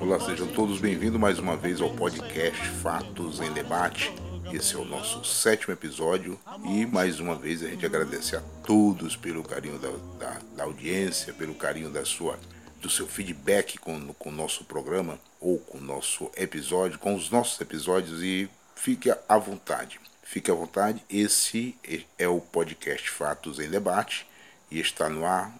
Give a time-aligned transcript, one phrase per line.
[0.00, 4.12] Olá, sejam todos bem-vindos mais uma vez ao podcast Fatos em Debate.
[4.52, 9.14] Esse é o nosso sétimo episódio e mais uma vez a gente agradece a todos
[9.14, 12.36] pelo carinho da, da, da audiência, pelo carinho da sua,
[12.80, 17.30] do seu feedback com, com o nosso programa ou com o nosso episódio, com os
[17.30, 20.00] nossos episódios e fique à vontade.
[20.24, 21.76] Fique à vontade, esse
[22.18, 24.26] é o podcast Fatos em Debate
[24.72, 25.54] e está no ar,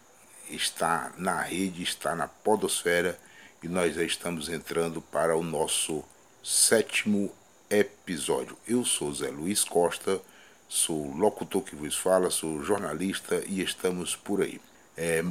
[0.49, 3.19] está na rede, está na podosfera
[3.63, 6.03] e nós já estamos entrando para o nosso
[6.43, 7.31] sétimo
[7.69, 8.57] episódio.
[8.67, 10.19] Eu sou Zé Luiz Costa,
[10.67, 14.59] sou locutor que vos fala, sou jornalista e estamos por aí.
[14.97, 15.23] É,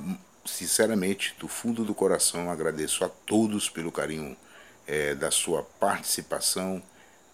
[0.46, 4.38] sinceramente, do fundo do coração, agradeço a todos pelo carinho
[4.86, 6.84] é, da sua participação,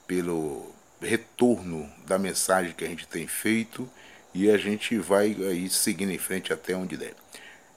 [0.07, 3.89] pelo retorno da mensagem que a gente tem feito
[4.34, 7.13] e a gente vai aí seguindo em frente até onde der.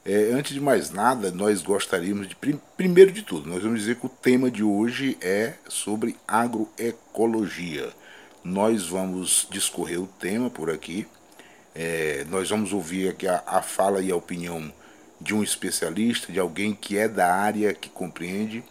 [0.05, 2.37] É, antes de mais nada, nós gostaríamos de,
[2.77, 7.91] primeiro de tudo, nós vamos dizer que o tema de hoje é sobre agroecologia.
[8.43, 11.07] Nós vamos discorrer o tema por aqui,
[11.75, 14.73] é, nós vamos ouvir aqui a, a fala e a opinião
[15.21, 18.65] de um especialista, de alguém que é da área, que compreende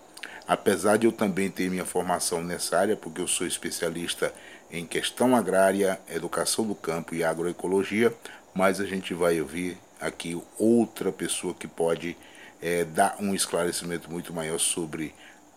[0.49, 4.33] Apesar de eu também ter minha formação nessa área, porque eu sou especialista
[4.71, 8.13] em questão agrária, educação do campo e agroecologia,
[8.53, 12.15] mas a gente vai ouvir aqui outra pessoa que pode
[12.61, 15.13] é, dar um esclarecimento muito maior sobre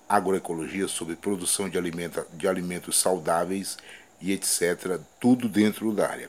[0.08, 3.78] agroecologia, sobre produção de, alimenta, de alimentos saudáveis
[4.20, 5.00] e etc.
[5.20, 6.28] Tudo dentro da área.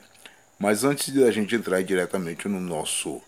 [0.58, 3.20] Mas antes de a gente entrar diretamente no nosso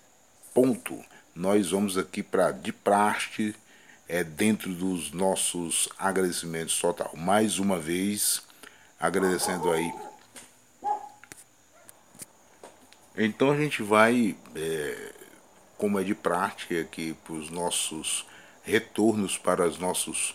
[0.55, 0.99] ponto,
[1.35, 3.55] nós vamos aqui para de praxe
[4.09, 7.13] é, dentro dos nossos agradecimentos total.
[7.15, 8.43] Mais uma vez,
[8.99, 9.93] agradecendo aí.
[13.17, 15.13] Então a gente vai, é,
[15.79, 18.27] como é de prática aqui, para os nossos
[18.67, 20.35] retornos para os nossos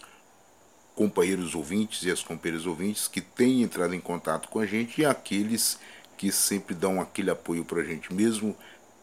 [0.96, 5.06] companheiros ouvintes e as companheiras ouvintes que têm entrado em contato com a gente e
[5.06, 5.78] aqueles
[6.18, 8.56] que sempre dão aquele apoio para a gente, mesmo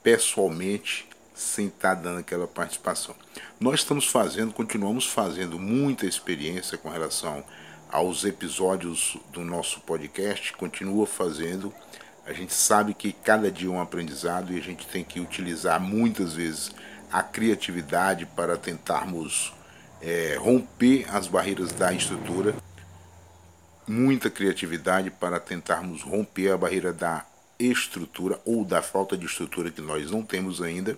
[0.02, 3.14] pessoalmente sem estar tá dando aquela participação.
[3.60, 7.44] Nós estamos fazendo, continuamos fazendo muita experiência com relação
[7.90, 11.72] aos episódios do nosso podcast, continua fazendo.
[12.26, 15.80] A gente sabe que cada dia é um aprendizado e a gente tem que utilizar
[15.80, 16.70] muitas vezes
[17.10, 19.52] a criatividade para tentarmos
[20.00, 22.54] é, romper as barreiras da estrutura.
[23.86, 27.24] Muita criatividade para tentarmos romper a barreira da
[27.58, 30.96] estrutura ou da falta de estrutura que nós não temos ainda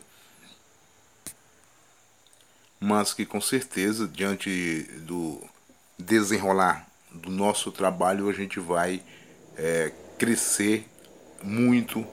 [2.81, 5.39] mas que com certeza, diante do
[6.01, 9.03] desenrolar do nosso trabalho, a gente vai
[9.57, 10.87] é, crescer
[11.43, 12.07] muito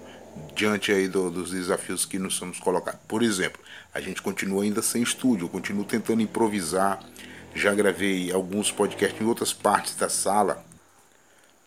[0.56, 3.00] diante aí do, dos desafios que nos somos colocados.
[3.08, 3.62] Por exemplo,
[3.94, 7.00] a gente continua ainda sem estúdio, continuo tentando improvisar.
[7.56, 10.64] Já gravei alguns podcasts em outras partes da sala,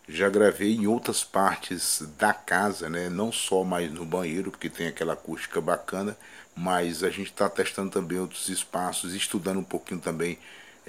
[0.09, 3.09] já gravei em outras partes da casa, né?
[3.09, 6.17] não só mais no banheiro, porque tem aquela acústica bacana,
[6.55, 10.39] mas a gente está testando também outros espaços, estudando um pouquinho também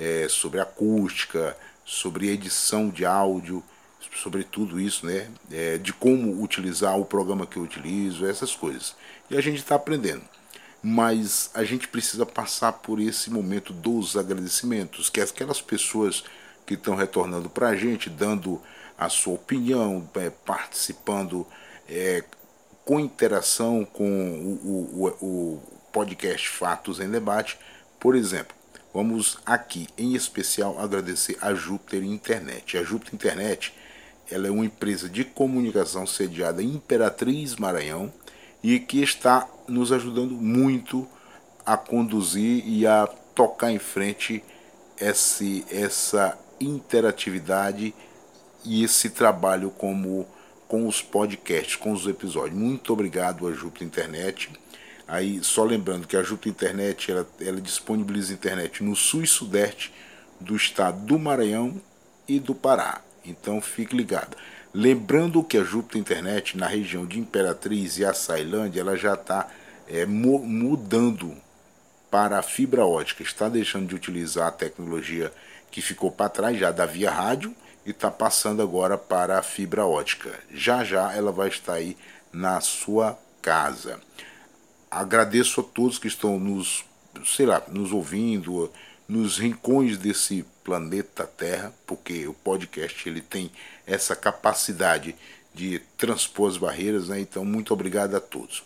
[0.02, 3.64] é, sobre acústica, sobre edição de áudio,
[4.16, 5.30] sobre tudo isso, né?
[5.52, 8.96] É, de como utilizar o programa que eu utilizo, essas coisas.
[9.30, 10.24] E a gente está aprendendo.
[10.82, 16.24] Mas a gente precisa passar por esse momento dos agradecimentos, que aquelas pessoas
[16.66, 18.60] que estão retornando para a gente, dando
[18.98, 21.46] a sua opinião, é, participando,
[21.88, 22.24] é,
[22.84, 25.62] com interação com o, o, o
[25.94, 27.60] podcast Fatos em Debate.
[28.00, 28.56] Por exemplo,
[28.94, 32.78] vamos aqui em especial agradecer a Júpiter Internet.
[32.78, 33.74] A Júpiter Internet
[34.30, 38.12] ela é uma empresa de comunicação sediada em Imperatriz Maranhão
[38.64, 41.08] e que está nos ajudando muito
[41.66, 44.44] a conduzir e a tocar em frente
[45.00, 47.94] esse, essa interatividade
[48.64, 50.28] e esse trabalho como
[50.68, 52.58] com os podcasts, com os episódios.
[52.58, 54.50] Muito obrigado a Júpiter Internet.
[55.12, 59.94] Aí, só lembrando que a Júpiter Internet ela, ela disponibiliza internet no sul e sudeste
[60.40, 61.82] do estado do Maranhão
[62.26, 63.02] e do Pará.
[63.26, 64.38] Então fique ligado.
[64.74, 69.50] Lembrando que a Júpiter Internet na região de Imperatriz e Açailândia ela já está
[69.86, 71.36] é, mudando
[72.10, 75.30] para a fibra ótica, está deixando de utilizar a tecnologia
[75.70, 77.54] que ficou para trás já da via rádio
[77.86, 80.40] e está passando agora para a fibra ótica.
[80.54, 81.98] Já já ela vai estar aí
[82.32, 84.00] na sua casa.
[84.92, 86.84] Agradeço a todos que estão nos,
[87.26, 88.70] sei lá, nos ouvindo,
[89.08, 93.50] nos rincões desse planeta Terra, porque o podcast ele tem
[93.88, 95.16] essa capacidade
[95.54, 97.22] de transpor as barreiras, né?
[97.22, 98.64] Então, muito obrigado a todos.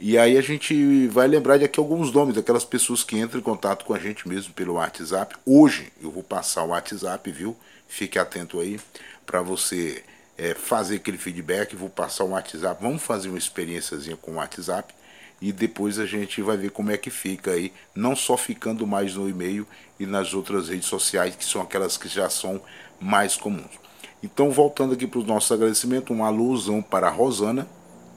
[0.00, 3.42] E aí a gente vai lembrar de aqui alguns nomes daquelas pessoas que entram em
[3.42, 5.36] contato com a gente mesmo pelo WhatsApp.
[5.44, 7.54] Hoje eu vou passar o WhatsApp, viu?
[7.86, 8.80] Fique atento aí
[9.26, 10.02] para você
[10.38, 11.76] é, fazer aquele feedback.
[11.76, 12.82] Vou passar o WhatsApp.
[12.82, 14.94] Vamos fazer uma experiênciazinha com o WhatsApp
[15.40, 19.14] e depois a gente vai ver como é que fica aí, não só ficando mais
[19.14, 19.66] no e-mail
[19.98, 22.60] e nas outras redes sociais, que são aquelas que já são
[23.00, 23.78] mais comuns.
[24.22, 27.68] Então, voltando aqui para os nossos agradecimentos, uma alusão para a Rosana,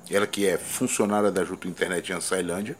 [0.09, 2.75] ela que é funcionária da Juto Internet em Ançailândia.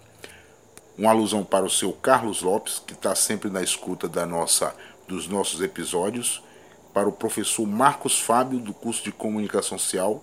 [0.98, 4.76] Uma alusão para o seu Carlos Lopes, que está sempre na escuta da nossa,
[5.08, 6.44] dos nossos episódios.
[6.94, 10.22] Para o professor Marcos Fábio, do curso de Comunicação Social,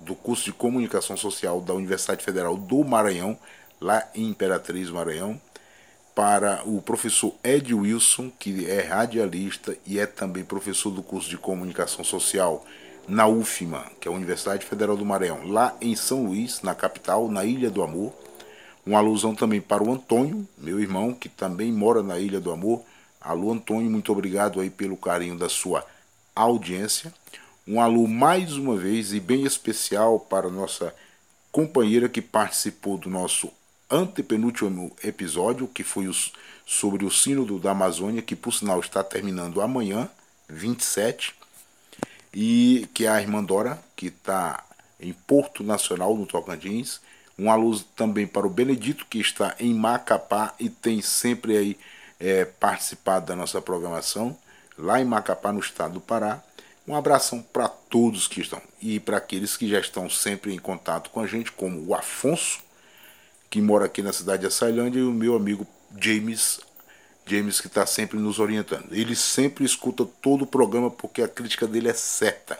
[0.00, 3.38] do curso de Comunicação Social da Universidade Federal do Maranhão,
[3.80, 5.40] lá em Imperatriz, Maranhão.
[6.14, 11.38] Para o professor Ed Wilson, que é radialista e é também professor do curso de
[11.38, 12.66] Comunicação Social
[13.08, 17.28] na UFMA, que é a Universidade Federal do Maranhão, lá em São Luís, na capital,
[17.30, 18.12] na Ilha do Amor.
[18.84, 22.82] Uma alusão também para o Antônio, meu irmão, que também mora na Ilha do Amor.
[23.20, 25.84] Alô, Antônio, muito obrigado aí pelo carinho da sua
[26.34, 27.12] audiência.
[27.66, 30.94] Um alô mais uma vez e bem especial para nossa
[31.52, 33.52] companheira que participou do nosso
[33.90, 36.32] antepenúltimo episódio, que foi os,
[36.64, 40.08] sobre o Sínodo da Amazônia, que por sinal está terminando amanhã,
[40.48, 41.34] 27
[42.32, 44.64] e que é a irmã Dora, que está
[44.98, 47.00] em Porto Nacional, no Tocantins.
[47.38, 51.78] Um alô também para o Benedito, que está em Macapá e tem sempre aí
[52.18, 54.36] é, participado da nossa programação,
[54.78, 56.42] lá em Macapá, no estado do Pará.
[56.90, 61.08] Um abração para todos que estão e para aqueles que já estão sempre em contato
[61.10, 62.58] com a gente, como o Afonso,
[63.48, 65.64] que mora aqui na cidade de Açailândia, e o meu amigo
[65.96, 66.58] James
[67.24, 68.88] James que está sempre nos orientando.
[68.90, 72.58] Ele sempre escuta todo o programa porque a crítica dele é certa.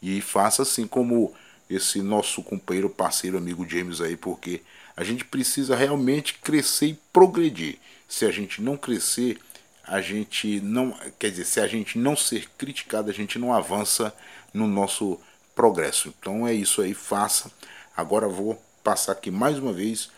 [0.00, 1.34] E faça assim como
[1.68, 4.62] esse nosso companheiro, parceiro, amigo James aí, porque
[4.96, 7.80] a gente precisa realmente crescer e progredir.
[8.06, 9.40] Se a gente não crescer,
[9.86, 14.14] a gente não, quer dizer, se a gente não ser criticado, a gente não avança
[14.52, 15.18] no nosso
[15.54, 16.12] progresso.
[16.18, 17.50] Então é isso aí, faça.
[17.96, 20.10] Agora vou passar aqui mais uma vez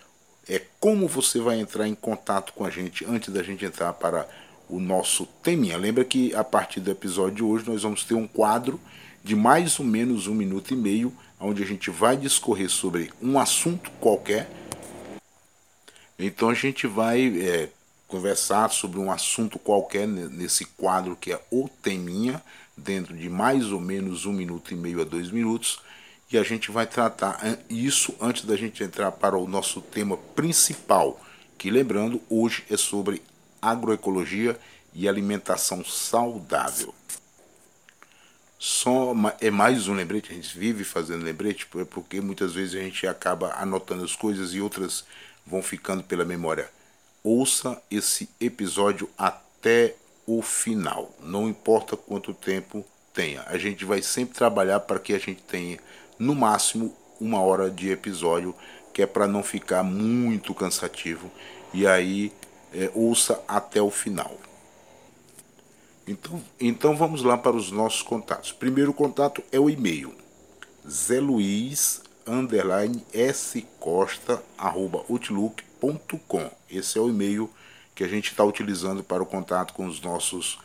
[0.48, 4.28] é como você vai entrar em contato com a gente antes da gente entrar para
[4.68, 5.76] o nosso teminha.
[5.76, 8.80] Lembra que a partir do episódio de hoje nós vamos ter um quadro
[9.22, 13.38] de mais ou menos um minuto e meio, onde a gente vai discorrer sobre um
[13.38, 14.50] assunto qualquer.
[16.18, 17.68] Então a gente vai é,
[18.14, 22.40] conversar sobre um assunto qualquer nesse quadro que é o teminha,
[22.76, 25.80] dentro de mais ou menos um minuto e meio a dois minutos
[26.30, 31.20] e a gente vai tratar isso antes da gente entrar para o nosso tema principal,
[31.58, 33.20] que lembrando, hoje é sobre
[33.60, 34.56] agroecologia
[34.94, 36.94] e alimentação saudável.
[38.56, 43.08] Só é mais um lembrete, a gente vive fazendo lembrete, porque muitas vezes a gente
[43.08, 45.04] acaba anotando as coisas e outras
[45.44, 46.70] vão ficando pela memória.
[47.26, 49.94] Ouça esse episódio até
[50.26, 52.84] o final, não importa quanto tempo
[53.14, 53.42] tenha.
[53.46, 55.78] A gente vai sempre trabalhar para que a gente tenha
[56.18, 58.54] no máximo uma hora de episódio,
[58.92, 61.30] que é para não ficar muito cansativo.
[61.72, 62.30] E aí
[62.74, 64.36] é, ouça até o final.
[66.06, 68.52] Então, então vamos lá para os nossos contatos.
[68.52, 70.14] Primeiro contato é o e-mail.
[70.86, 73.02] Zé Luiz underline
[74.58, 75.04] arroba
[75.84, 76.50] outlook.com.
[76.70, 77.50] Esse é o e-mail
[77.94, 80.58] que a gente está utilizando para o contato com os nossos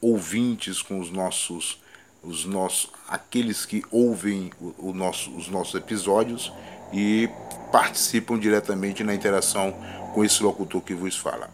[0.00, 1.82] ouvintes, com os nossos
[2.24, 6.50] os nossos, aqueles que ouvem o, o nosso, os nossos episódios
[6.90, 7.28] e
[7.70, 9.72] participam diretamente na interação
[10.14, 11.50] com esse locutor que vos fala.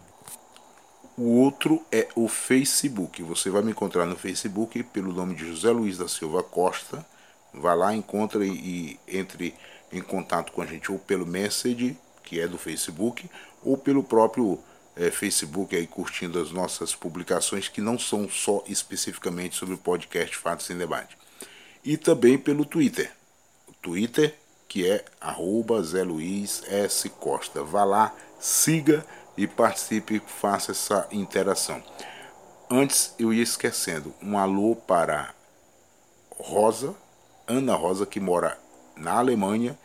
[1.17, 3.21] O outro é o Facebook.
[3.23, 7.05] Você vai me encontrar no Facebook pelo nome de José Luiz da Silva Costa.
[7.53, 9.53] Vá lá, encontre e entre
[9.91, 13.29] em contato com a gente ou pelo Message, que é do Facebook,
[13.63, 14.59] ou pelo próprio
[14.95, 20.35] é, Facebook aí curtindo as nossas publicações que não são só especificamente sobre o podcast
[20.37, 21.17] Fatos em Debate.
[21.83, 23.11] E também pelo Twitter.
[23.81, 24.35] Twitter,
[24.67, 27.09] que é arroba Zé Luiz S.
[27.09, 27.63] Costa.
[27.63, 31.83] Vá lá, siga e participe, faça essa interação.
[32.69, 35.33] Antes eu ia esquecendo, um alô para
[36.37, 36.95] Rosa,
[37.47, 38.57] Ana Rosa, que mora
[38.95, 39.77] na Alemanha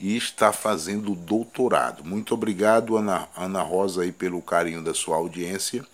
[0.00, 2.04] e está fazendo doutorado.
[2.04, 5.84] Muito obrigado, Ana, Ana Rosa, aí, pelo carinho da sua audiência.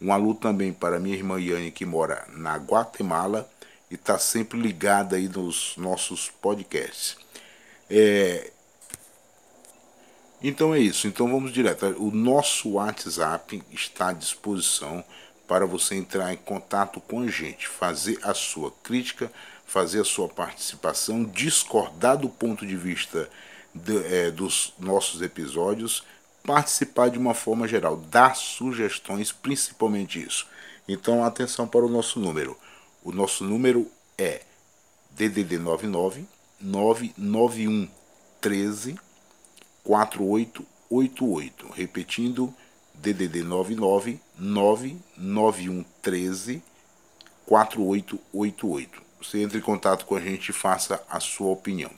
[0.00, 3.48] Um alô também para minha irmã Yane, que mora na Guatemala
[3.90, 7.16] e está sempre ligada aí nos nossos podcasts.
[7.88, 8.50] É...
[10.42, 11.06] Então é isso.
[11.06, 11.86] Então vamos direto.
[11.98, 15.04] O nosso WhatsApp está à disposição
[15.46, 19.30] para você entrar em contato com a gente, fazer a sua crítica,
[19.66, 23.28] fazer a sua participação, discordar do ponto de vista
[23.74, 26.04] de, é, dos nossos episódios,
[26.44, 30.46] participar de uma forma geral, dar sugestões, principalmente isso.
[30.88, 32.56] Então, atenção para o nosso número.
[33.02, 34.42] O nosso número é
[35.10, 36.26] DDD 99
[36.60, 37.88] 991
[38.40, 38.98] 13
[39.84, 41.68] 4888.
[41.74, 42.54] Repetindo,
[42.94, 46.62] DDD 99 991 13
[47.46, 49.02] 4888.
[49.20, 51.90] Você entre em contato com a gente e faça a sua opinião.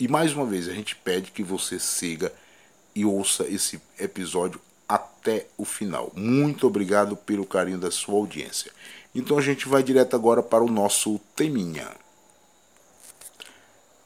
[0.00, 2.32] E mais uma vez, a gente pede que você siga
[2.94, 6.12] e ouça esse episódio até o final.
[6.14, 8.70] Muito obrigado pelo carinho da sua audiência.
[9.12, 11.90] Então a gente vai direto agora para o nosso teminha.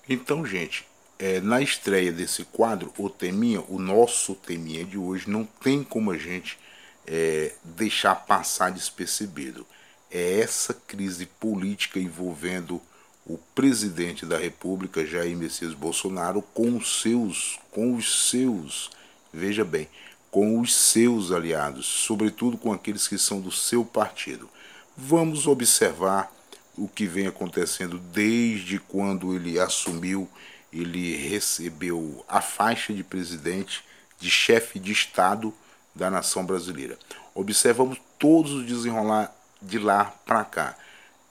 [0.08, 0.86] Então, gente,
[1.18, 6.10] é, na estreia desse quadro, o teminha, o nosso teminha de hoje, não tem como
[6.10, 6.58] a gente
[7.06, 9.66] é, deixar passar despercebido.
[10.10, 12.80] É essa crise política envolvendo
[13.26, 18.90] o presidente da República, Jair Messias Bolsonaro, com os seus, com os seus,
[19.32, 19.88] veja bem,
[20.30, 24.48] com os seus aliados, sobretudo com aqueles que são do seu partido.
[24.96, 26.32] Vamos observar
[26.76, 30.28] o que vem acontecendo desde quando ele assumiu,
[30.72, 33.84] ele recebeu a faixa de presidente,
[34.18, 35.52] de chefe de Estado
[35.94, 36.98] da nação brasileira.
[37.34, 40.76] Observamos todos os desenrolar de lá para cá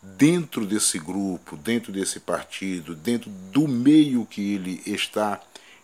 [0.01, 5.39] dentro desse grupo, dentro desse partido, dentro do meio que ele está,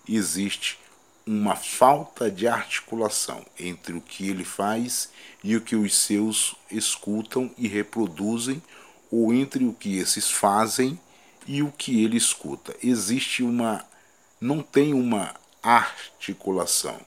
[0.09, 0.79] existe
[1.25, 5.09] uma falta de articulação entre o que ele faz
[5.43, 8.61] e o que os seus escutam e reproduzem,
[9.11, 10.99] ou entre o que esses fazem
[11.45, 12.75] e o que ele escuta.
[12.83, 13.85] Existe uma.
[14.41, 16.99] não tem uma articulação,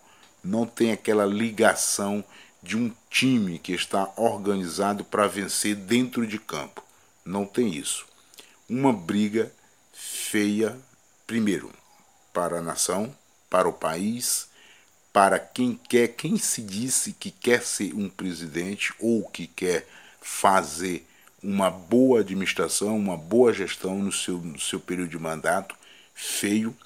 [0.44, 2.24] não tem aquela ligação
[2.62, 6.82] de um time que está organizado para vencer dentro de campo
[7.24, 8.06] não tem isso.
[8.68, 9.52] Uma briga
[9.92, 10.78] feia,
[11.26, 11.70] primeiro,
[12.32, 13.14] para a nação,
[13.48, 14.48] para o país,
[15.12, 19.86] para quem quer, quem se disse que quer ser um presidente ou que quer
[20.20, 21.06] fazer
[21.42, 25.74] uma boa administração, uma boa gestão no seu, no seu período de mandato,
[26.14, 26.76] feio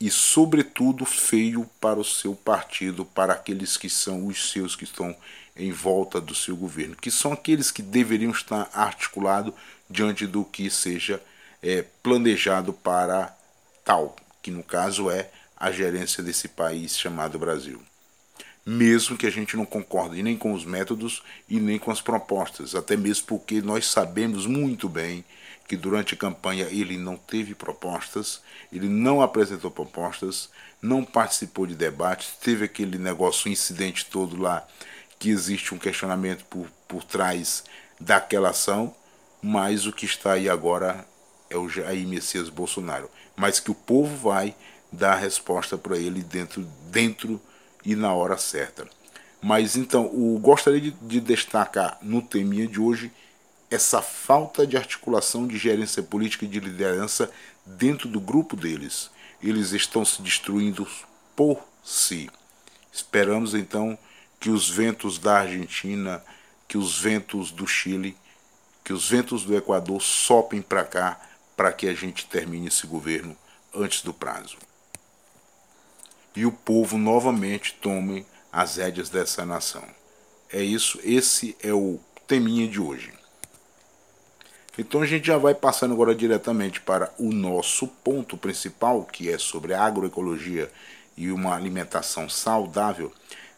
[0.00, 5.14] e, sobretudo, feio para o seu partido, para aqueles que são os seus que estão
[5.56, 9.54] em volta do seu governo, que são aqueles que deveriam estar articulados
[9.88, 11.22] diante do que seja
[11.62, 13.34] é, planejado para
[13.84, 17.80] tal, que no caso é a gerência desse país chamado Brasil.
[18.66, 22.74] Mesmo que a gente não concorde nem com os métodos e nem com as propostas,
[22.74, 25.24] até mesmo porque nós sabemos muito bem
[25.68, 28.40] que durante a campanha ele não teve propostas,
[28.72, 34.66] ele não apresentou propostas, não participou de debates, teve aquele negócio, incidente todo lá
[35.24, 37.64] que existe um questionamento por, por trás
[37.98, 38.94] daquela ação,
[39.42, 41.08] mas o que está aí agora
[41.48, 43.08] é o Jair Messias Bolsonaro.
[43.34, 44.54] Mas que o povo vai
[44.92, 47.40] dar a resposta para ele dentro, dentro
[47.82, 48.86] e na hora certa.
[49.40, 53.10] Mas então, o, gostaria de, de destacar no teminha de hoje
[53.70, 57.30] essa falta de articulação de gerência política e de liderança
[57.64, 59.10] dentro do grupo deles.
[59.42, 60.86] Eles estão se destruindo
[61.34, 62.28] por si.
[62.92, 63.98] Esperamos então
[64.44, 66.22] que os ventos da Argentina,
[66.68, 68.14] que os ventos do Chile,
[68.84, 71.18] que os ventos do Equador sopem para cá
[71.56, 73.34] para que a gente termine esse governo
[73.74, 74.58] antes do prazo.
[76.36, 79.82] E o povo novamente tome as rédeas dessa nação.
[80.52, 83.14] É isso, esse é o teminha de hoje.
[84.76, 89.38] Então a gente já vai passando agora diretamente para o nosso ponto principal, que é
[89.38, 90.70] sobre a agroecologia
[91.16, 93.10] e uma alimentação saudável.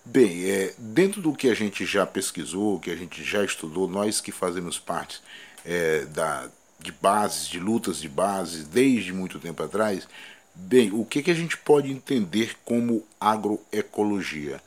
[0.08, 4.20] Bem, é, dentro do que a gente já pesquisou, que a gente já estudou, nós
[4.20, 5.20] que fazemos parte
[5.64, 6.48] é, da,
[6.78, 10.06] de bases, de lutas de bases, desde muito tempo atrás,
[10.54, 14.62] bem, o que, que a gente pode entender como agroecologia?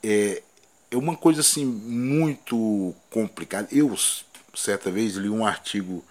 [0.00, 0.44] É,
[0.92, 3.66] é uma coisa assim muito complicada.
[3.72, 3.92] Eu,
[4.54, 6.04] certa vez, li um artigo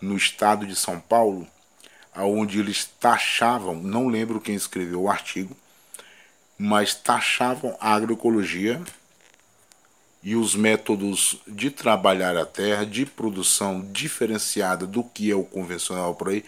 [0.00, 1.46] no estado de São Paulo,
[2.16, 5.54] onde eles taxavam, não lembro quem escreveu o artigo,
[6.64, 8.80] mas taxavam a agroecologia
[10.22, 16.14] e os métodos de trabalhar a terra, de produção diferenciada do que é o convencional
[16.14, 16.42] por aí,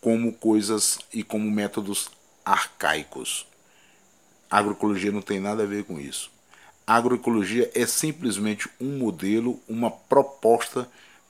[0.00, 2.08] como coisas e como métodos
[2.44, 3.44] arcaicos.
[4.48, 6.30] A agroecologia não tem nada a ver com isso.
[6.86, 10.88] A agroecologia é simplesmente um modelo, uma proposta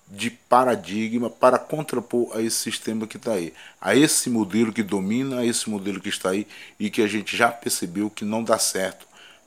[0.08, 5.40] de paradigma para contrapor a esse sistema que está aí, a esse modelo que domina,
[5.40, 6.46] a esse modelo que está aí
[6.78, 9.06] e que a gente já percebeu que não dá certo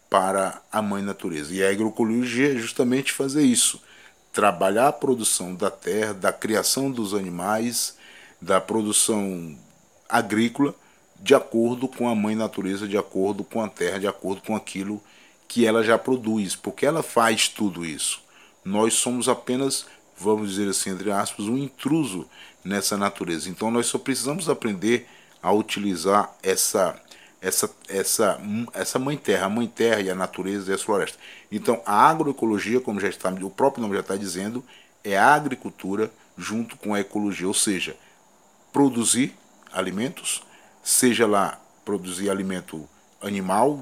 [0.10, 1.54] para a mãe natureza.
[1.54, 3.82] E a agroecologia é justamente fazer isso,
[4.34, 7.96] trabalhar a produção da terra, da criação dos animais,
[8.42, 9.58] da produção
[10.08, 10.74] agrícola,
[11.22, 15.02] de acordo com a mãe natureza, de acordo com a terra, de acordo com aquilo
[15.48, 18.22] que ela já produz, porque ela faz tudo isso.
[18.64, 19.86] Nós somos apenas,
[20.20, 22.28] vamos dizer assim, entre aspas, um intruso
[22.64, 23.50] nessa natureza.
[23.50, 25.08] Então nós só precisamos aprender
[25.42, 27.00] a utilizar essa
[27.42, 28.40] essa essa
[28.74, 31.20] essa mãe terra, a mãe terra e a natureza e as florestas.
[31.52, 34.64] Então a agroecologia, como já está, o próprio nome já está dizendo,
[35.04, 37.96] é a agricultura junto com a ecologia, ou seja,
[38.72, 39.34] produzir
[39.72, 40.44] alimentos,
[40.84, 42.88] seja lá produzir alimento
[43.22, 43.80] animal,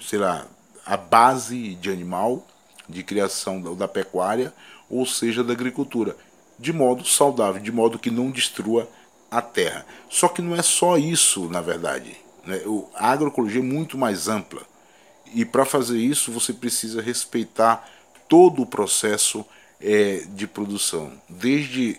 [0.00, 0.46] sei lá,
[0.84, 2.46] a base de animal,
[2.88, 4.52] de criação da, da pecuária,
[4.88, 6.16] ou seja, da agricultura,
[6.58, 8.88] de modo saudável, de modo que não destrua
[9.30, 9.86] a terra.
[10.08, 12.16] Só que não é só isso, na verdade.
[12.44, 12.60] Né?
[12.94, 14.62] A agroecologia é muito mais ampla.
[15.34, 17.88] E para fazer isso, você precisa respeitar
[18.28, 19.44] todo o processo
[19.80, 21.98] é, de produção, desde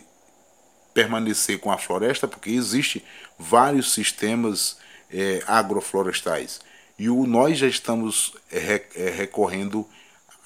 [0.94, 3.04] permanecer com a floresta, porque existe
[3.38, 4.78] vários sistemas
[5.12, 6.60] é, agroflorestais.
[6.98, 9.88] E o, nós já estamos é, é, recorrendo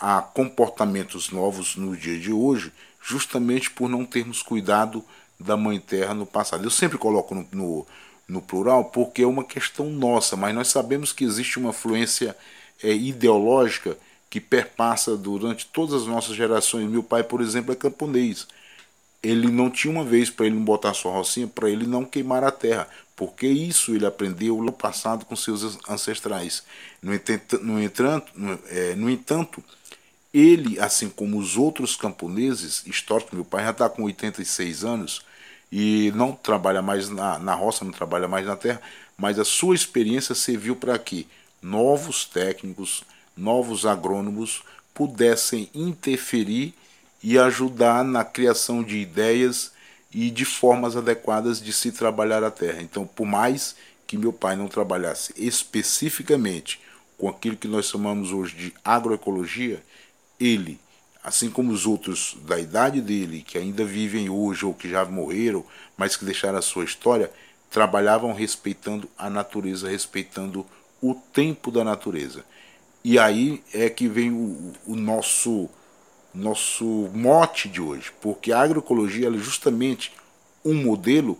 [0.05, 5.01] a comportamentos novos no dia de hoje, justamente por não termos cuidado
[5.39, 6.61] da Mãe Terra no passado.
[6.61, 7.87] Eu sempre coloco no, no,
[8.27, 12.35] no plural porque é uma questão nossa, mas nós sabemos que existe uma influência
[12.83, 13.97] é, ideológica
[14.29, 16.89] que perpassa durante todas as nossas gerações.
[16.89, 18.45] Meu pai, por exemplo, é camponês
[19.23, 22.43] ele não tinha uma vez para ele não botar sua rocinha, para ele não queimar
[22.43, 26.63] a terra, porque isso ele aprendeu no passado com seus ancestrais.
[27.01, 29.63] No entanto, no entanto, no, é, no entanto
[30.33, 35.23] ele, assim como os outros camponeses históricos, meu pai já está com 86 anos
[35.71, 38.81] e não trabalha mais na, na roça, não trabalha mais na terra,
[39.17, 41.27] mas a sua experiência serviu para que
[41.61, 43.03] novos técnicos,
[43.37, 44.63] novos agrônomos
[44.93, 46.73] pudessem interferir
[47.23, 49.71] e ajudar na criação de ideias
[50.13, 52.81] e de formas adequadas de se trabalhar a terra.
[52.81, 53.75] Então, por mais
[54.05, 56.79] que meu pai não trabalhasse especificamente
[57.17, 59.81] com aquilo que nós chamamos hoje de agroecologia,
[60.43, 60.79] ele,
[61.23, 65.65] assim como os outros da idade dele, que ainda vivem hoje ou que já morreram,
[65.95, 67.31] mas que deixaram a sua história,
[67.69, 70.65] trabalhavam respeitando a natureza, respeitando
[71.01, 72.43] o tempo da natureza.
[73.03, 75.69] E aí é que vem o, o nosso
[76.33, 80.11] nosso mote de hoje, porque a agroecologia é justamente
[80.65, 81.37] um modelo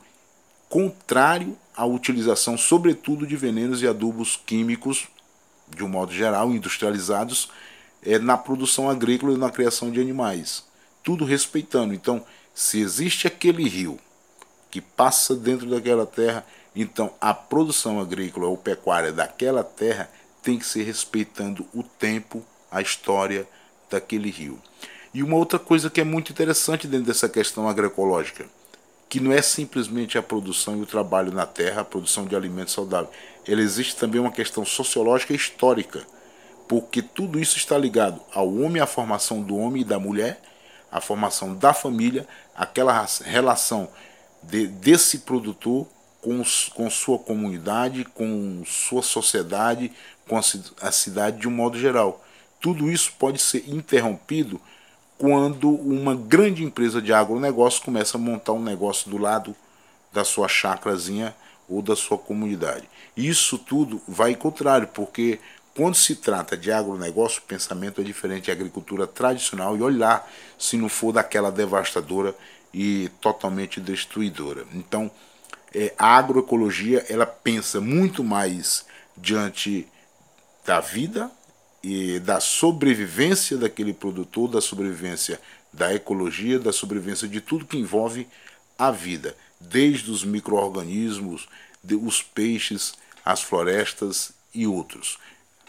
[0.70, 5.08] contrário à utilização, sobretudo, de venenos e adubos químicos,
[5.68, 7.50] de um modo geral, industrializados,
[8.06, 10.64] é, na produção agrícola e na criação de animais.
[11.04, 11.94] Tudo respeitando.
[11.94, 14.00] Então, se existe aquele rio
[14.70, 20.10] que passa dentro daquela terra, então a produção agrícola ou pecuária daquela terra
[20.42, 23.48] tem que ser respeitando o tempo, a história,
[23.90, 24.60] daquele rio.
[25.14, 28.46] E uma outra coisa que é muito interessante dentro dessa questão agroecológica,
[29.08, 32.74] que não é simplesmente a produção e o trabalho na terra, a produção de alimentos
[32.74, 33.16] saudáveis.
[33.48, 36.04] Ela existe também uma questão sociológica e histórica,
[36.68, 40.42] porque tudo isso está ligado ao homem, à formação do homem e da mulher,
[40.92, 43.90] à formação da família, aquela relação
[44.42, 45.88] de, desse produtor
[46.22, 46.42] com,
[46.74, 49.92] com sua comunidade, com sua sociedade,
[50.28, 52.24] com a, cidade de um modo geral.
[52.62, 54.60] Tudo isso pode ser interrompido
[55.18, 59.56] quando uma grande empresa de agronegócio começa a montar um negócio do lado
[60.12, 61.36] da sua chacrazinha
[61.68, 62.88] ou da sua comunidade.
[63.16, 65.40] Isso tudo vai contrário, porque
[65.76, 70.78] quando se trata de agronegócio, o pensamento é diferente de agricultura tradicional e olhar se
[70.78, 72.36] não for daquela devastadora
[72.74, 74.66] e totalmente destruidora.
[74.74, 75.10] Então,
[75.74, 78.86] é, a agroecologia ela pensa muito mais
[79.18, 79.88] diante
[80.64, 81.30] da vida
[81.84, 85.40] e da sobrevivência daquele produtor, da sobrevivência
[85.72, 88.28] da ecologia, da sobrevivência de tudo que envolve
[88.78, 91.48] a vida, desde os micro-organismos,
[91.84, 92.94] os peixes,
[93.26, 95.18] as florestas e outros.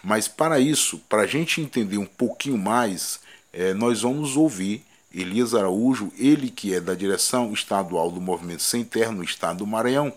[0.04, 5.54] Mas para isso, para a gente entender um pouquinho mais, é, nós vamos ouvir Elias
[5.54, 10.12] Araújo, ele que é da direção estadual do Movimento Sem Terra no estado do Maranhão,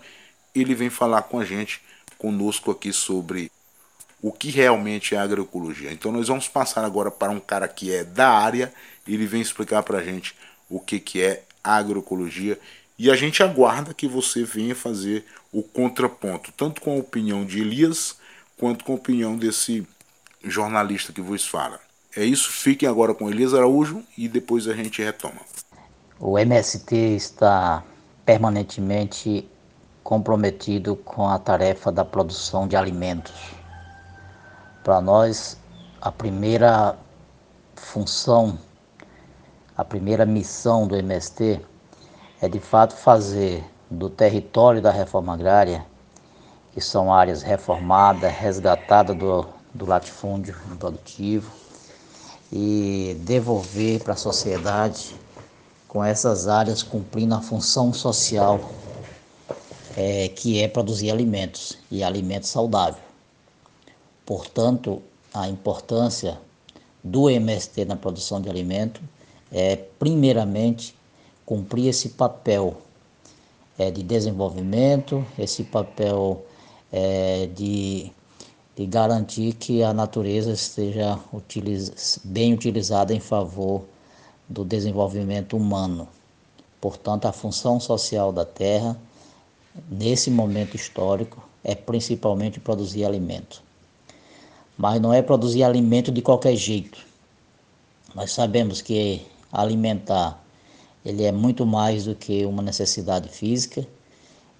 [0.54, 1.80] ele vem falar com a gente,
[2.18, 3.50] conosco aqui sobre
[4.20, 5.90] o que realmente é agroecologia.
[5.90, 8.72] Então nós vamos passar agora para um cara que é da área,
[9.06, 10.34] ele vem explicar para a gente
[10.68, 12.58] o que, que é agroecologia
[12.98, 17.60] e a gente aguarda que você venha fazer o contraponto, tanto com a opinião de
[17.60, 18.18] Elias
[18.58, 19.86] quanto com a opinião desse
[20.42, 21.80] jornalista que vos fala.
[22.16, 25.40] É isso, fiquem agora com Elias Araújo e depois a gente retoma.
[26.18, 27.82] O MST está
[28.24, 29.48] permanentemente
[30.02, 33.58] comprometido com a tarefa da produção de alimentos
[34.82, 35.58] para nós,
[36.00, 36.96] a primeira
[37.76, 38.58] função,
[39.76, 41.60] a primeira missão do MST
[42.40, 45.84] é de fato fazer do território da reforma agrária
[46.78, 51.50] que são áreas reformadas, resgatadas do, do latifúndio produtivo
[52.52, 55.16] e devolver para a sociedade
[55.88, 58.60] com essas áreas cumprindo a função social
[59.96, 63.02] é, que é produzir alimentos e alimentos saudáveis.
[64.24, 65.02] Portanto,
[65.34, 66.38] a importância
[67.02, 69.00] do MST na produção de alimento
[69.50, 70.96] é, primeiramente,
[71.44, 72.76] cumprir esse papel
[73.76, 76.44] é, de desenvolvimento, esse papel
[76.92, 78.10] é, de,
[78.76, 83.84] de garantir que a natureza esteja utiliz, bem utilizada em favor
[84.48, 86.08] do desenvolvimento humano.
[86.80, 88.96] Portanto, a função social da terra,
[89.90, 93.62] nesse momento histórico, é principalmente produzir alimento.
[94.76, 96.98] Mas não é produzir alimento de qualquer jeito.
[98.14, 100.40] Nós sabemos que alimentar
[101.08, 103.86] ele é muito mais do que uma necessidade física,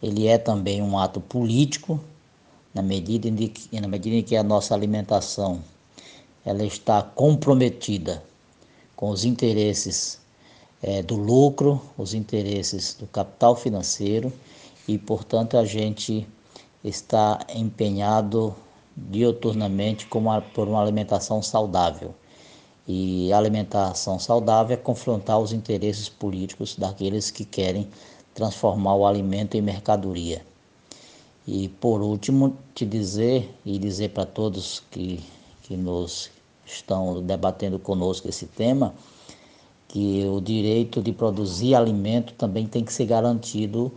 [0.03, 2.01] ele é também um ato político,
[2.75, 5.63] na medida em que, na medida em que a nossa alimentação
[6.45, 8.23] ela está comprometida
[8.97, 10.19] com os interesses
[10.83, 14.33] é, do lucro, os interesses do capital financeiro
[14.87, 16.27] e, portanto, a gente
[16.83, 18.55] está empenhado
[18.97, 22.15] dioturnamente por uma alimentação saudável.
[22.87, 27.87] E alimentação saudável é confrontar os interesses políticos daqueles que querem
[28.35, 30.48] transformar o alimento em mercadoria.
[31.51, 35.19] E por último, te dizer e dizer para todos que,
[35.63, 36.31] que nos
[36.67, 38.93] estão debatendo conosco esse tema,
[39.89, 43.91] que o direito de produzir alimento também tem que ser garantido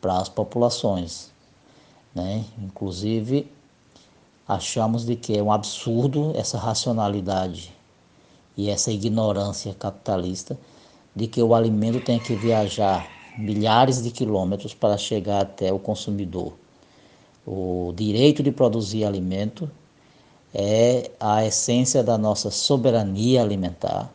[0.00, 1.30] para as populações.
[2.14, 2.46] Né?
[2.62, 3.46] Inclusive,
[4.48, 7.74] achamos de que é um absurdo essa racionalidade
[8.56, 10.58] e essa ignorância capitalista
[11.14, 13.06] de que o alimento tem que viajar
[13.36, 16.54] milhares de quilômetros para chegar até o consumidor.
[17.46, 19.70] O direito de produzir alimento
[20.52, 24.12] é a essência da nossa soberania alimentar.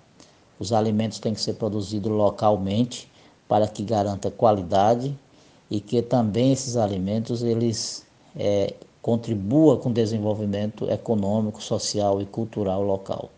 [0.60, 3.10] Os alimentos têm que ser produzidos localmente
[3.48, 5.18] para que garanta qualidade
[5.70, 12.84] e que também esses alimentos eles é, contribua com o desenvolvimento econômico, social e cultural
[12.84, 13.30] local.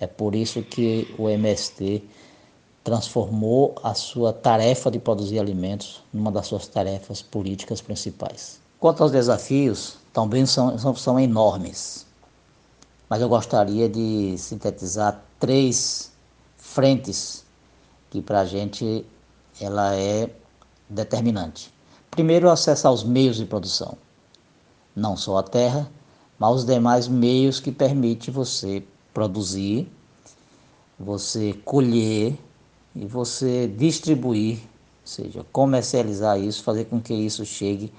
[0.00, 2.02] É por isso que o MST
[2.82, 8.67] transformou a sua tarefa de produzir alimentos numa das suas tarefas políticas principais.
[8.80, 12.06] Quanto aos desafios, também são, são, são enormes,
[13.08, 16.12] mas eu gostaria de sintetizar três
[16.56, 17.44] frentes
[18.08, 19.04] que para a gente
[19.60, 20.30] ela é
[20.88, 21.74] determinante.
[22.08, 23.98] Primeiro, acesso aos meios de produção,
[24.94, 25.90] não só a terra,
[26.38, 29.90] mas os demais meios que permitem você produzir,
[30.96, 32.38] você colher
[32.94, 37.92] e você distribuir, ou seja, comercializar isso, fazer com que isso chegue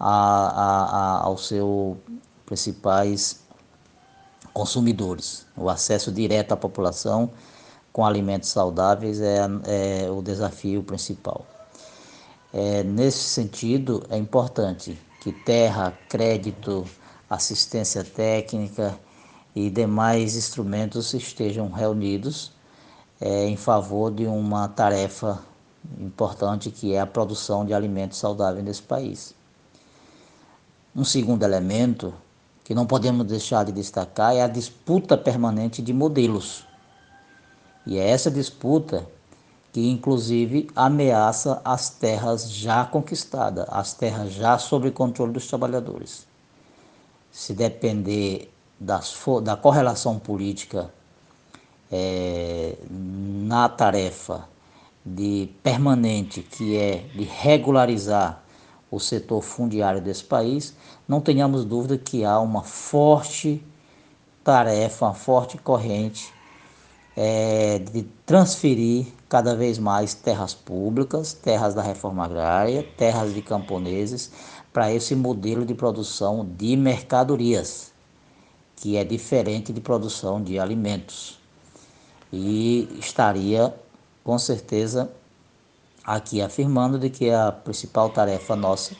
[0.00, 1.98] a, a, aos seus
[2.46, 3.40] principais
[4.54, 5.46] consumidores.
[5.56, 7.30] O acesso direto à população
[7.92, 11.44] com alimentos saudáveis é, é o desafio principal.
[12.52, 16.84] É, nesse sentido, é importante que terra, crédito,
[17.28, 18.98] assistência técnica
[19.54, 22.52] e demais instrumentos estejam reunidos
[23.20, 25.38] é, em favor de uma tarefa
[25.98, 29.34] importante que é a produção de alimentos saudáveis nesse país.
[30.94, 32.12] Um segundo elemento
[32.64, 36.64] que não podemos deixar de destacar é a disputa permanente de modelos.
[37.86, 39.06] E é essa disputa
[39.72, 46.26] que inclusive ameaça as terras já conquistadas, as terras já sob controle dos trabalhadores.
[47.30, 50.90] Se depender das, da correlação política
[51.90, 54.48] é, na tarefa
[55.06, 58.42] de permanente que é de regularizar
[58.90, 60.74] o setor fundiário desse país,
[61.06, 63.62] não tenhamos dúvida que há uma forte
[64.42, 66.32] tarefa, uma forte corrente
[67.16, 74.32] é, de transferir cada vez mais terras públicas, terras da reforma agrária, terras de camponeses,
[74.72, 77.90] para esse modelo de produção de mercadorias
[78.76, 81.38] que é diferente de produção de alimentos.
[82.32, 83.74] E estaria,
[84.24, 85.10] com certeza,
[86.14, 88.96] aqui afirmando de que a principal tarefa nossa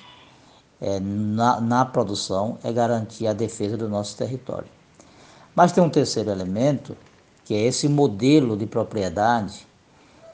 [0.80, 4.68] é, na, na produção é garantir a defesa do nosso território.
[5.54, 6.96] Mas tem um terceiro elemento,
[7.44, 9.66] que é esse modelo de propriedade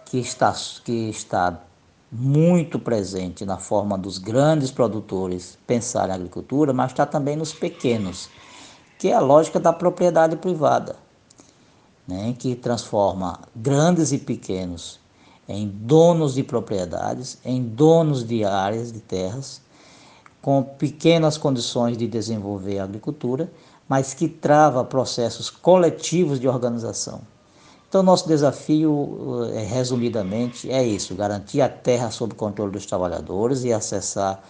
[0.05, 1.61] que está, que está
[2.13, 8.29] muito presente na forma dos grandes produtores pensar em agricultura, mas está também nos pequenos
[8.99, 10.97] que é a lógica da propriedade privada,
[12.09, 14.99] né, que transforma grandes e pequenos
[15.49, 19.61] em donos de propriedades, em donos de áreas de terras,
[20.43, 23.51] com pequenas condições de desenvolver a agricultura,
[23.89, 27.21] mas que trava processos coletivos de organização.
[27.89, 33.73] Então, nosso desafio, eh, resumidamente, é isso: garantir a terra sob controle dos trabalhadores e
[33.73, 34.43] acessar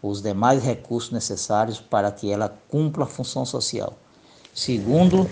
[0.00, 3.94] os demais recursos necessários para que ela cumpra a função social.
[4.54, 5.28] Segundo,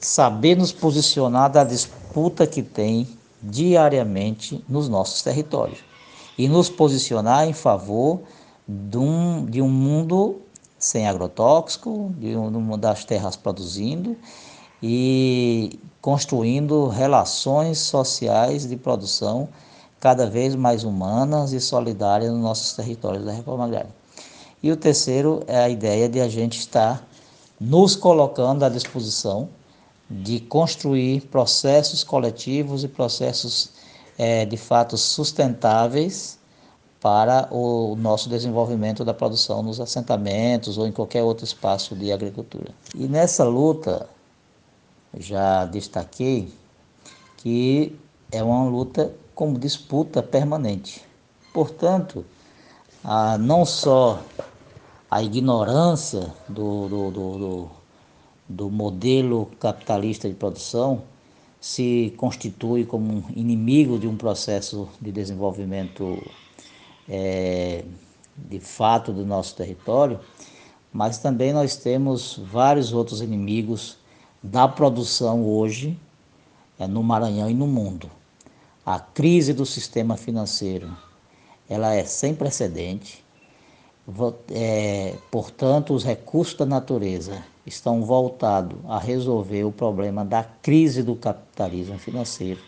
[0.00, 3.08] saber nos posicionar da disputa que tem
[3.44, 5.78] diariamente nos nossos territórios
[6.38, 8.20] e nos posicionar em favor
[8.66, 10.40] de um, de um mundo
[10.78, 14.16] sem agrotóxico, de um, das terras produzindo
[14.82, 19.48] e construindo relações sociais de produção
[20.00, 23.94] cada vez mais humanas e solidárias nos nossos territórios da reforma agrária.
[24.62, 27.06] E o terceiro é a ideia de a gente estar
[27.60, 29.48] nos colocando à disposição
[30.08, 33.70] de construir processos coletivos e processos
[34.18, 36.38] é, de fato sustentáveis
[37.00, 42.72] para o nosso desenvolvimento da produção nos assentamentos ou em qualquer outro espaço de agricultura.
[42.94, 44.08] E nessa luta,
[45.18, 46.52] já destaquei
[47.38, 47.94] que
[48.32, 51.04] é uma luta como disputa permanente.
[51.52, 52.24] Portanto,
[53.02, 54.20] a, não só
[55.10, 57.70] a ignorância do, do, do, do,
[58.48, 61.02] do modelo capitalista de produção
[61.60, 66.22] se constitui como um inimigo de um processo de desenvolvimento
[67.08, 67.84] é,
[68.36, 70.20] de fato do nosso território,
[70.92, 73.96] mas também nós temos vários outros inimigos
[74.42, 75.98] da produção hoje
[76.78, 78.10] é, no Maranhão e no mundo.
[78.84, 80.94] A crise do sistema financeiro
[81.68, 83.24] ela é sem precedente,
[84.50, 91.14] é, portanto, os recursos da natureza estão voltados a resolver o problema da crise do
[91.16, 92.60] capitalismo financeiro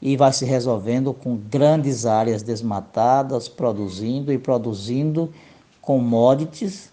[0.00, 5.32] e vai se resolvendo com grandes áreas desmatadas, produzindo e produzindo
[5.80, 6.90] commodities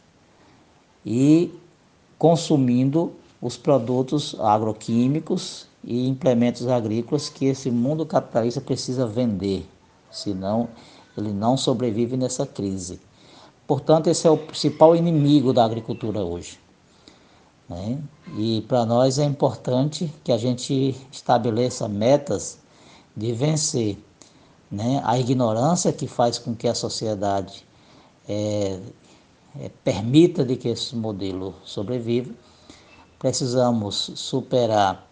[1.06, 1.52] e
[2.18, 9.68] consumindo os produtos agroquímicos e implementos agrícolas que esse mundo capitalista precisa vender,
[10.10, 10.68] senão
[11.16, 13.00] ele não sobrevive nessa crise.
[13.68, 16.65] Portanto, esse é o principal inimigo da agricultura hoje.
[17.68, 18.00] Né?
[18.38, 22.60] E para nós é importante que a gente estabeleça metas
[23.16, 23.98] de vencer
[24.70, 25.02] né?
[25.04, 27.66] a ignorância que faz com que a sociedade
[28.28, 28.80] é,
[29.60, 32.34] é, permita de que esse modelo sobreviva.
[33.18, 35.08] Precisamos superar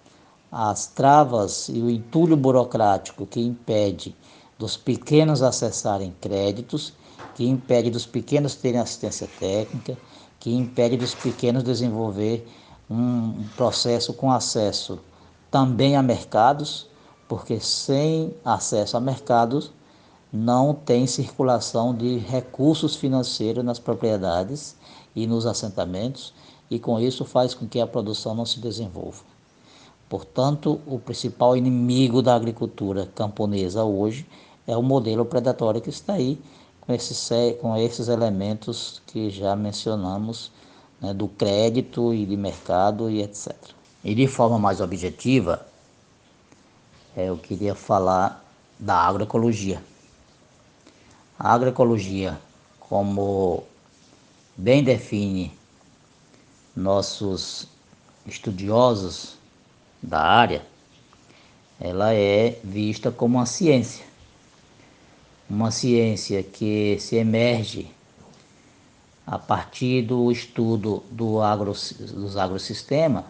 [0.51, 4.15] as travas e o entulho burocrático que impede
[4.59, 6.93] dos pequenos acessarem créditos,
[7.33, 9.97] que impede dos pequenos terem assistência técnica,
[10.43, 12.45] que impede dos pequenos desenvolver
[12.91, 14.99] um processo com acesso
[15.49, 16.85] também a mercados,
[17.29, 19.71] porque sem acesso a mercados
[20.33, 24.75] não tem circulação de recursos financeiros nas propriedades
[25.15, 26.33] e nos assentamentos,
[26.69, 29.23] e com isso faz com que a produção não se desenvolva.
[30.09, 34.27] Portanto, o principal inimigo da agricultura camponesa hoje
[34.67, 36.37] é o modelo predatório que está aí,
[36.85, 37.29] com esses,
[37.61, 40.51] com esses elementos que já mencionamos,
[40.99, 43.55] né, do crédito e de mercado e etc.
[44.03, 45.65] E de forma mais objetiva,
[47.15, 48.43] é, eu queria falar
[48.77, 49.81] da agroecologia.
[51.39, 52.37] A agroecologia,
[52.79, 53.63] como
[54.57, 55.57] bem define
[56.75, 57.67] nossos
[58.25, 59.37] estudiosos
[60.01, 60.65] da área,
[61.79, 64.12] ela é vista como uma ciência
[65.49, 67.91] uma ciência que se emerge
[69.25, 73.23] a partir do estudo do agro, dos agrosistemas,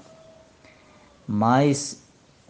[1.28, 2.02] mas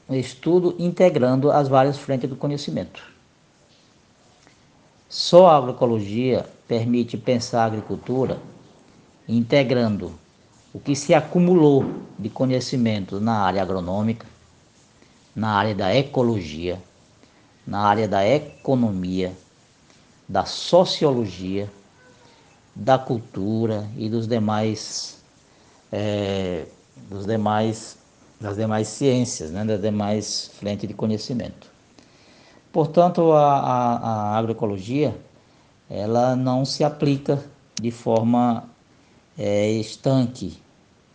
[0.08, 3.04] um estudo integrando as várias frentes do conhecimento.
[5.10, 8.40] Só a agroecologia permite pensar a agricultura
[9.28, 10.14] integrando
[10.74, 11.86] o que se acumulou
[12.18, 14.26] de conhecimento na área agronômica,
[15.36, 16.82] na área da ecologia,
[17.66, 19.34] na área da economia,
[20.28, 21.72] da sociologia,
[22.76, 25.22] da cultura e dos demais,
[25.92, 26.66] é,
[27.10, 27.98] dos demais,
[28.40, 31.72] das demais ciências, né, das demais frentes de conhecimento.
[32.72, 35.16] Portanto, a, a, a agroecologia
[35.90, 37.44] ela não se aplica
[37.80, 38.68] de forma
[39.38, 40.58] é, estanque.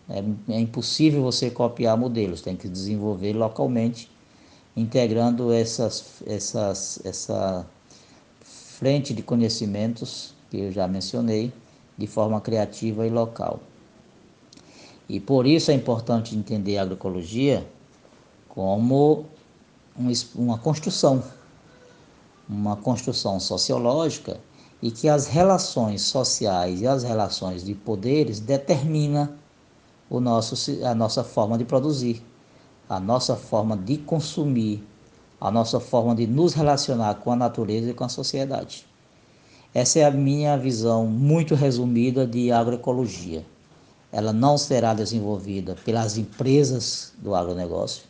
[0.08, 4.10] É, é impossível você copiar modelos, tem que desenvolver localmente,
[4.76, 7.66] integrando essas, essas, essa
[8.78, 11.52] frente de conhecimentos que eu já mencionei,
[11.96, 13.58] de forma criativa e local.
[15.08, 17.66] E por isso é importante entender a agroecologia
[18.48, 19.26] como
[20.36, 21.24] uma construção,
[22.48, 24.38] uma construção sociológica
[24.80, 29.28] e que as relações sociais e as relações de poderes determinam
[30.08, 32.24] o nosso, a nossa forma de produzir,
[32.88, 34.86] a nossa forma de consumir,
[35.40, 38.86] a nossa forma de nos relacionar com a natureza e com a sociedade.
[39.72, 43.44] Essa é a minha visão muito resumida de agroecologia.
[44.10, 48.04] Ela não será desenvolvida pelas empresas do agronegócio,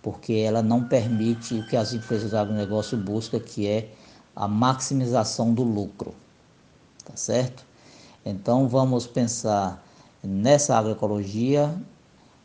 [0.00, 3.90] porque ela não permite o que as empresas do agronegócio buscam, que é
[4.34, 6.14] a maximização do lucro.
[7.04, 7.66] Tá certo?
[8.24, 9.84] Então vamos pensar
[10.22, 11.74] nessa agroecologia,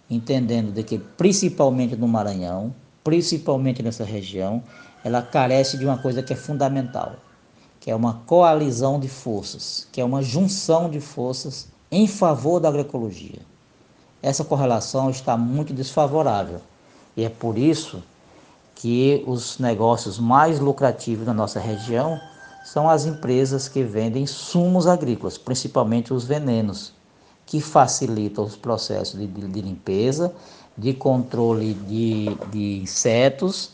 [0.10, 4.64] entendendo de que principalmente no Maranhão, principalmente nessa região,
[5.04, 7.14] ela carece de uma coisa que é fundamental,
[7.80, 12.70] que é uma coalizão de forças, que é uma junção de forças em favor da
[12.70, 13.40] agroecologia.
[14.22, 16.62] Essa correlação está muito desfavorável
[17.16, 18.02] e é por isso
[18.76, 22.20] que os negócios mais lucrativos da nossa região
[22.64, 26.94] são as empresas que vendem sumos agrícolas, principalmente os venenos,
[27.46, 30.34] que facilitam os processos de, de, de limpeza,
[30.78, 33.72] de controle de, de insetos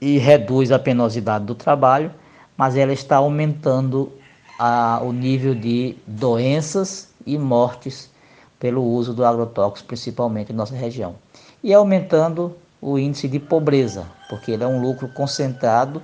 [0.00, 2.12] e reduz a penosidade do trabalho,
[2.56, 4.12] mas ela está aumentando
[4.58, 8.10] a, o nível de doenças e mortes
[8.58, 11.16] pelo uso do agrotóxico, principalmente em nossa região.
[11.62, 16.02] E aumentando o índice de pobreza, porque ele é um lucro concentrado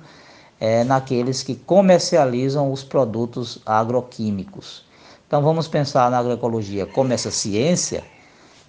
[0.59, 4.85] é, naqueles que comercializam os produtos agroquímicos.
[5.27, 8.03] Então vamos pensar na agroecologia como essa ciência,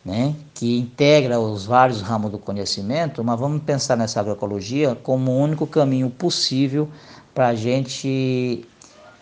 [0.04, 5.38] né, que integra os vários ramos do conhecimento, mas vamos pensar nessa agroecologia como o
[5.38, 6.88] único caminho possível
[7.34, 8.66] para a gente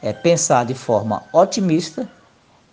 [0.01, 2.09] é, pensar de forma otimista,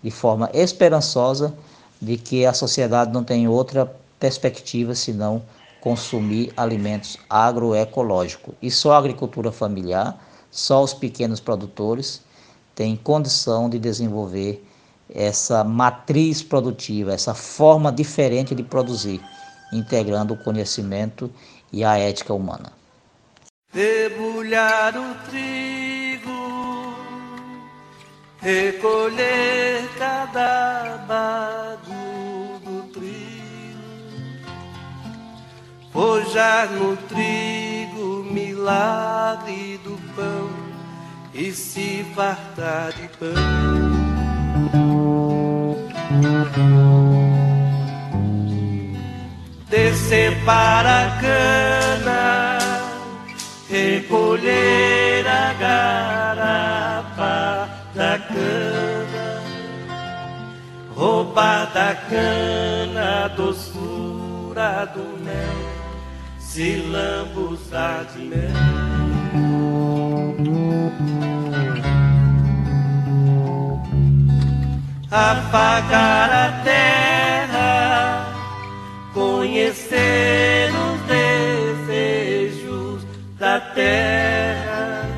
[0.04, 1.54] de forma esperançosa,
[2.00, 5.42] de que a sociedade não tem outra perspectiva senão
[5.82, 8.56] consumir alimentos agroecológicos.
[8.62, 10.20] E só a agricultura familiar,
[10.52, 12.22] só os pequenos produtores
[12.74, 14.65] têm condição de desenvolver
[15.10, 19.22] essa matriz produtiva, essa forma diferente de produzir,
[19.72, 21.32] integrando o conhecimento
[21.72, 22.72] e a ética humana.
[23.74, 26.96] Debulhar o trigo,
[28.42, 32.06] recolher cada bago
[35.96, 40.50] forjar no trigo milagre do pão
[41.34, 44.05] e se fartar de pão.
[49.70, 52.58] Descer para a cana,
[53.70, 57.36] recolher a garapa
[57.94, 59.44] da cana,
[60.96, 65.76] roubar da cana doçura do mel
[66.56, 68.54] se lambuzar de mel.
[75.18, 78.36] Apagar a terra,
[79.14, 81.00] conhecer os
[81.88, 83.08] desejos
[83.40, 85.10] da terra.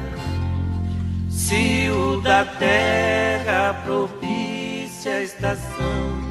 [1.31, 6.21] Se o da terra propicia a estação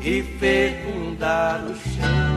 [0.00, 2.31] e fecundar o chão.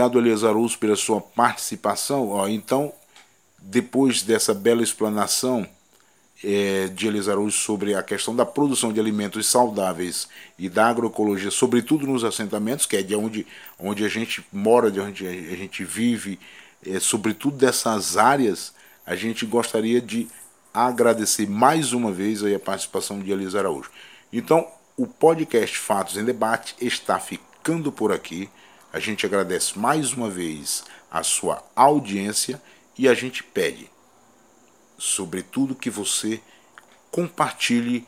[0.00, 2.48] Obrigado, Elias Aruso, pela sua participação.
[2.48, 2.92] então,
[3.58, 5.68] depois dessa bela explanação
[6.42, 10.26] é, de Elias Arujo sobre a questão da produção de alimentos saudáveis
[10.58, 13.46] e da agroecologia, sobretudo nos assentamentos, que é de onde,
[13.78, 16.40] onde a gente mora, de onde a gente vive,
[16.86, 18.72] é, sobretudo dessas áreas,
[19.04, 20.28] a gente gostaria de
[20.72, 23.90] agradecer mais uma vez a participação de Elias Araújo.
[24.32, 28.48] Então, o podcast Fatos em Debate está ficando por aqui.
[28.92, 32.60] A gente agradece mais uma vez a sua audiência
[32.98, 33.88] e a gente pede,
[34.98, 36.40] sobretudo, que você
[37.10, 38.06] compartilhe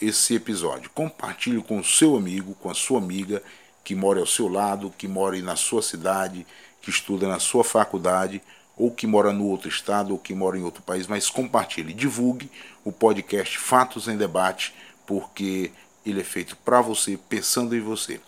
[0.00, 0.90] esse episódio.
[0.90, 3.42] Compartilhe com o seu amigo, com a sua amiga
[3.82, 6.46] que mora ao seu lado, que mora na sua cidade,
[6.80, 8.40] que estuda na sua faculdade,
[8.76, 12.50] ou que mora no outro estado, ou que mora em outro país, mas compartilhe, divulgue
[12.84, 14.72] o podcast Fatos em Debate,
[15.04, 15.72] porque
[16.06, 18.20] ele é feito para você, pensando em você.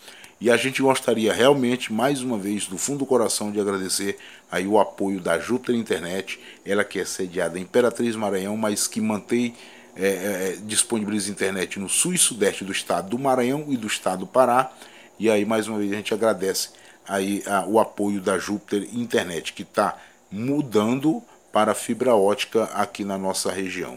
[0.43, 4.19] E a gente gostaria realmente, mais uma vez, do fundo do coração, de agradecer
[4.51, 9.01] aí o apoio da Júpiter Internet, ela que é sediada em Imperatriz Maranhão, mas que
[9.01, 9.55] mantém
[9.95, 14.21] é, é, disponibiliza internet no sul e sudeste do estado do Maranhão e do estado
[14.21, 14.73] do Pará.
[15.17, 16.71] E aí, mais uma vez, a gente agradece
[17.07, 19.97] aí a, o apoio da Júpiter Internet, que está
[20.29, 21.23] mudando
[21.53, 23.97] para fibra ótica aqui na nossa região.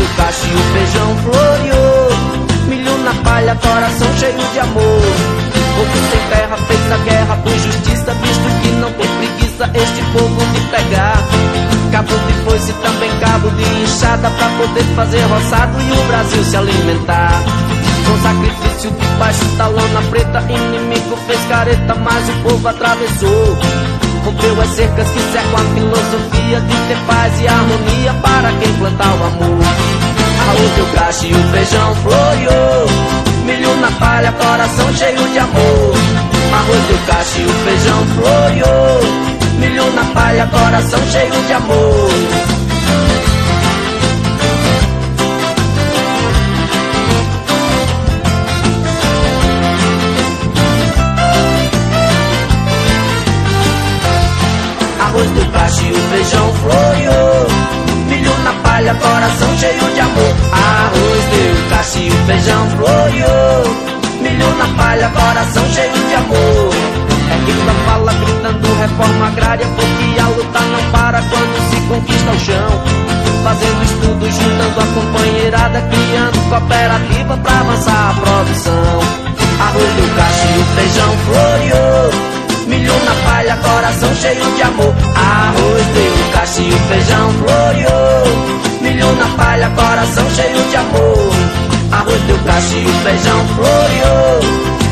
[0.08, 2.08] Do cacho e o feijão floreou
[2.68, 5.48] Milho na palha, coração cheio de amor
[5.78, 10.40] povo sem terra fez a guerra por justiça, visto que não tem preguiça este povo
[10.52, 11.16] de pegar.
[11.92, 16.56] Cabo de foice, também cabo de enxada, pra poder fazer roçado e o Brasil se
[16.56, 17.42] alimentar.
[18.06, 23.56] Com sacrifício debaixo da lona preta, inimigo fez careta, mas o povo atravessou.
[24.24, 29.08] Rompeu as cercas que cercam a filosofia de ter paz e harmonia para quem plantar
[29.08, 29.64] o amor.
[30.48, 35.94] Arroz, o cacho e o feijão floreou milho na palha, coração cheio de amor.
[36.52, 39.00] Arroz do cacho e o feijão floreou.
[39.58, 42.57] Milho na palha, coração cheio de amor.
[55.18, 57.46] Arroz do cacho e o feijão floreou.
[58.08, 60.36] Milho na palha, coração cheio de amor.
[60.52, 63.64] Arroz deu cacho e o feijão floreou.
[64.22, 66.70] Milho na palha, coração cheio de amor.
[67.30, 72.38] É só fala gritando reforma agrária, porque a luta não para quando se conquista o
[72.38, 72.84] chão.
[73.42, 79.00] Fazendo estudo, juntando a companheirada, criando cooperativa pra avançar a produção.
[79.66, 82.27] Arroz do cacho e o feijão floreou.
[82.88, 84.94] Milho na palha, coração cheio de amor.
[85.14, 88.80] Arroz deu cacho e feijão floreou.
[88.80, 91.32] Milho na palha, coração cheio de amor.
[91.92, 94.40] Arroz deu cacho e feijão floreou.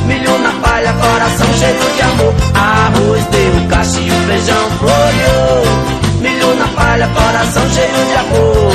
[0.06, 2.34] Milho na palha, coração cheio de amor.
[2.54, 5.64] Arroz deu cacho e feijão floreou.
[6.20, 8.74] Milho na palha, coração cheio de amor.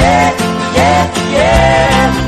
[0.00, 0.34] Yeah,
[0.74, 2.27] yeah, yeah.